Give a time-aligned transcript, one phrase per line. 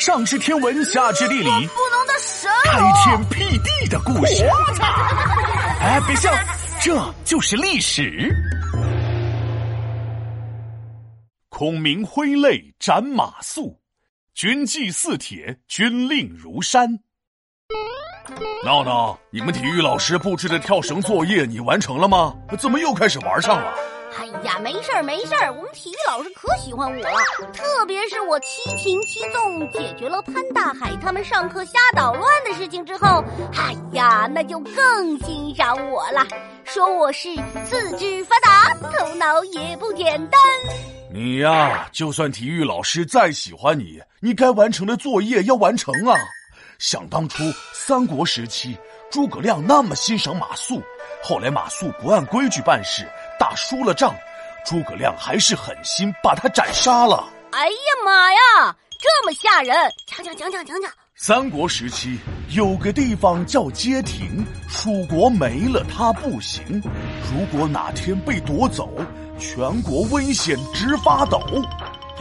[0.00, 1.50] 上知天文，下知地理，不
[1.90, 4.48] 能的神开天辟地的故事。
[5.78, 6.32] 哎，别笑，
[6.80, 8.34] 这就是历史。
[11.50, 13.76] 孔明挥泪斩马谡，
[14.34, 17.00] 军纪似铁，军令如山。
[18.64, 22.34] 闹闹，你们体育老师布置的跳绳作业你完成了吗？
[22.58, 23.74] 怎么又开始玩上了？
[24.18, 27.16] 哎呀，没事儿没事儿，我们体育老师可喜欢我了，
[27.52, 36.26] 特别是我七擒七纵解决了潘大海他们上课瞎捣乱的事情之后，哎呀，那就更欣赏我了，
[36.64, 37.28] 说我是
[37.64, 40.40] 四肢发达，头脑也不简单。
[41.12, 46.16] 你呀，就算体育老师再喜欢你，你该完成的作业要完成啊。
[46.78, 48.76] 想当初三国时期，
[49.10, 50.80] 诸葛亮那么欣赏马谡，
[51.22, 53.06] 后来马谡不按规矩办事，
[53.50, 54.14] 打输了仗，
[54.64, 57.28] 诸葛亮还是狠心把他斩杀了。
[57.50, 59.76] 哎呀妈呀，这么吓人！
[60.06, 60.88] 讲讲讲讲讲讲。
[61.16, 62.16] 三国时期
[62.50, 66.80] 有个地方叫街亭，蜀国没了它不行。
[67.34, 68.88] 如果哪天被夺走，
[69.36, 71.42] 全国危险直发抖。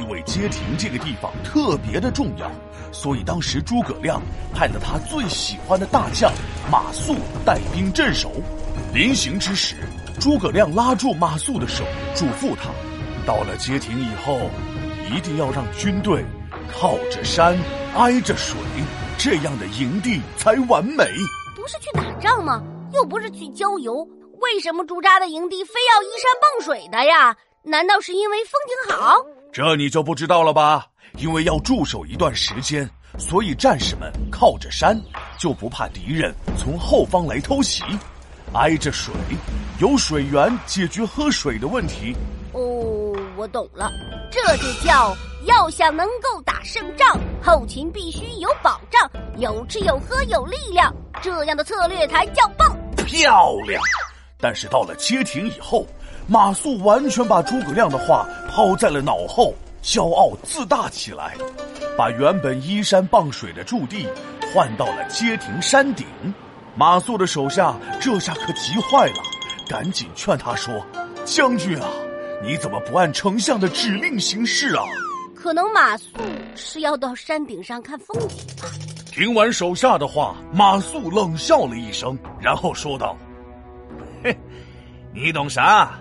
[0.00, 2.50] 因为街亭这个地方特别的重要，
[2.90, 4.18] 所以当时诸葛亮
[4.54, 6.32] 派了他最喜欢的大将
[6.72, 8.32] 马谡带兵镇守。
[8.94, 9.76] 临行之时，
[10.20, 12.70] 诸葛亮拉住马谡的手，嘱咐他：
[13.24, 14.50] 到了街亭以后，
[15.14, 16.24] 一定要让军队
[16.72, 17.56] 靠着山，
[17.94, 18.56] 挨着水，
[19.16, 21.04] 这样的营地才完美。
[21.54, 22.60] 不是去打仗吗？
[22.92, 24.06] 又不是去郊游，
[24.40, 27.36] 为什么驻扎的营地非要依山傍水的呀？
[27.62, 29.14] 难道是因为风景好？
[29.52, 30.86] 这你就不知道了吧？
[31.18, 35.00] 因为要驻守一段时间，所以战士们靠着山，
[35.38, 37.84] 就不怕敌人从后方来偷袭；
[38.54, 39.12] 挨着水，
[39.78, 42.14] 有水源解决喝水的问题。
[42.52, 43.90] 哦，我懂了，
[44.30, 52.76] 这就叫要想能够打胜仗，后勤必须有保障，有吃有喝有力量，这样的策略才叫棒。
[53.06, 53.82] 漂亮！
[54.40, 55.86] 但是到了街亭以后。
[56.30, 61.34] 马谡完全把诸葛亮的话抛在了脑后，骄傲自大起来，
[61.96, 64.06] 把原本依山傍水的驻地
[64.52, 66.06] 换到了街亭山顶。
[66.78, 69.16] 马谡的手下这下可急坏了，
[69.68, 70.86] 赶紧劝他说
[71.26, 71.88] ：“将军啊，
[72.40, 74.84] 你怎么不按丞相的指令行事啊？”
[75.34, 76.04] 可能马谡
[76.54, 78.68] 是要到山顶上看风景吧。
[79.10, 83.16] 听完手下的话，马谡冷笑了一声，然后说道
[84.22, 84.38] ：“嘿，
[85.12, 85.98] 你懂啥？”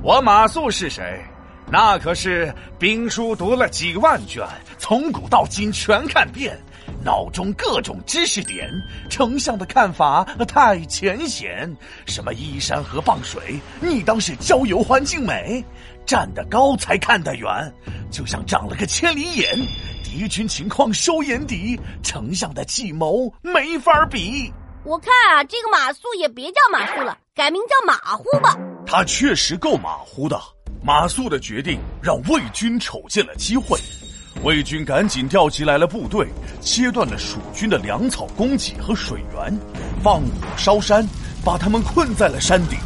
[0.00, 1.20] 我马谡是谁？
[1.66, 4.46] 那可是兵书读了几万卷，
[4.78, 6.56] 从古到今全看遍，
[7.04, 8.70] 脑中各种知识点。
[9.08, 15.64] 丞相的看法太浅显，什么依山河傍水，你当是郊游环境美？
[16.06, 17.48] 站得高才看得远，
[18.10, 19.56] 就像长了个千里眼，
[20.02, 24.52] 敌军情况收眼底，丞相的计谋没法比。
[24.82, 28.56] 我看啊，这个马谡也别叫马谡了，改名叫马虎吧。
[28.86, 30.40] 他确实够马虎的。
[30.82, 33.78] 马谡的决定让魏军瞅见了机会，
[34.42, 36.26] 魏军赶紧调集来了部队，
[36.62, 39.54] 切断了蜀军的粮草供给和水源，
[40.02, 41.06] 放火烧山，
[41.44, 42.78] 把他们困在了山顶。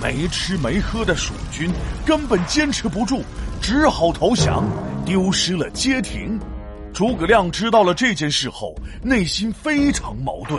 [0.00, 1.70] 没吃没喝的蜀军
[2.04, 3.22] 根本坚持不住，
[3.60, 4.64] 只好投降，
[5.04, 6.38] 丢失了街亭。
[6.94, 10.58] 诸葛亮知道了这件事后，内心非常矛盾。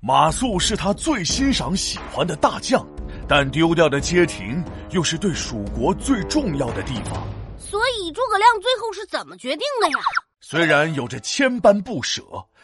[0.00, 2.84] 马谡是他最欣赏喜欢的大将。
[3.28, 7.22] 但丢掉的街亭又是对蜀国最重要的地方，
[7.70, 9.98] 所以诸葛亮最后是怎么决定的呀？
[10.40, 12.22] 虽然有着千般不舍，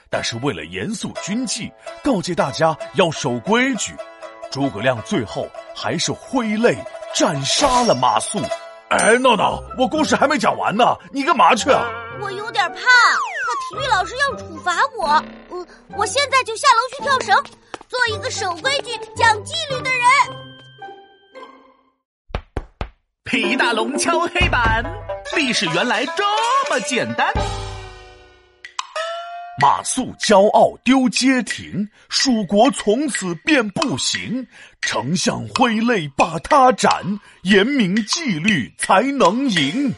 [0.09, 1.71] 但是为了严肃军纪，
[2.03, 3.95] 告诫大家要守规矩，
[4.51, 6.77] 诸葛亮最后还是挥泪
[7.15, 8.43] 斩杀了马谡。
[8.89, 11.85] 哎，闹闹，我故事还没讲完呢，你干嘛去啊？
[12.21, 15.23] 我有点怕，怕体育老师要处罚我。
[15.51, 15.67] 嗯，
[15.97, 17.45] 我现在就下楼去跳绳，
[17.89, 20.44] 做一个守规矩、讲纪律的人。
[23.35, 24.85] 李大龙敲黑板，
[25.37, 26.23] 历史原来这
[26.71, 27.27] 么简单。
[29.61, 34.47] 马谡骄傲丢街亭，蜀国从此便不行。
[34.81, 39.93] 丞相挥泪把他斩，严明纪律才能赢。